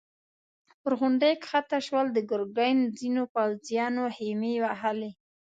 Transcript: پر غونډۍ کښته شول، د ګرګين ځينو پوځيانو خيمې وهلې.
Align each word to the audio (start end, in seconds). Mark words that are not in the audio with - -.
پر 0.81 0.93
غونډۍ 0.99 1.33
کښته 1.45 1.77
شول، 1.87 2.07
د 2.13 2.19
ګرګين 2.29 2.77
ځينو 2.97 3.23
پوځيانو 3.35 4.03
خيمې 4.15 4.53
وهلې. 4.63 5.11